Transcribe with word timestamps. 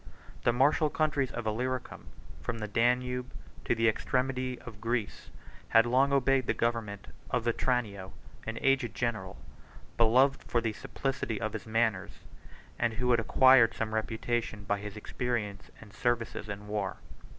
The 0.45 0.51
martial 0.51 0.89
countries 0.89 1.29
of 1.31 1.45
Illyricum, 1.45 2.07
from 2.41 2.57
the 2.57 2.67
Danube 2.67 3.31
to 3.65 3.75
the 3.75 3.87
extremity 3.87 4.57
of 4.61 4.81
Greece, 4.81 5.29
had 5.69 5.85
long 5.85 6.11
obeyed 6.11 6.47
the 6.47 6.55
government 6.55 7.09
of 7.29 7.43
Vetranio, 7.45 8.11
an 8.47 8.57
aged 8.61 8.95
general, 8.95 9.37
beloved 9.97 10.41
for 10.43 10.59
the 10.59 10.73
simplicity 10.73 11.39
of 11.39 11.53
his 11.53 11.67
manners, 11.67 12.17
and 12.79 12.93
who 12.93 13.11
had 13.11 13.19
acquired 13.19 13.75
some 13.75 13.93
reputation 13.93 14.63
by 14.63 14.79
his 14.79 14.97
experience 14.97 15.69
and 15.79 15.93
services 15.93 16.49
in 16.49 16.65
war. 16.67 16.97